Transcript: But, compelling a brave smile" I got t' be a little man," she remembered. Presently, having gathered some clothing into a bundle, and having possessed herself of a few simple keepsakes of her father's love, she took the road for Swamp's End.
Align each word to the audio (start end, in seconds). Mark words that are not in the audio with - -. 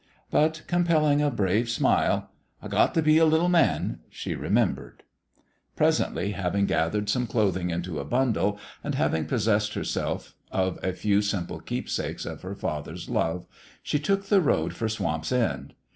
But, 0.31 0.63
compelling 0.65 1.21
a 1.21 1.29
brave 1.29 1.69
smile" 1.69 2.31
I 2.59 2.67
got 2.69 2.95
t' 2.95 3.01
be 3.01 3.19
a 3.19 3.25
little 3.27 3.49
man," 3.49 3.99
she 4.09 4.33
remembered. 4.33 5.03
Presently, 5.75 6.31
having 6.31 6.65
gathered 6.65 7.07
some 7.07 7.27
clothing 7.27 7.69
into 7.69 7.99
a 7.99 8.03
bundle, 8.03 8.57
and 8.83 8.95
having 8.95 9.25
possessed 9.25 9.75
herself 9.75 10.33
of 10.51 10.79
a 10.81 10.91
few 10.93 11.21
simple 11.21 11.59
keepsakes 11.59 12.25
of 12.25 12.41
her 12.41 12.55
father's 12.55 13.09
love, 13.11 13.45
she 13.83 13.99
took 13.99 14.25
the 14.25 14.41
road 14.41 14.73
for 14.73 14.89
Swamp's 14.89 15.31
End. 15.31 15.75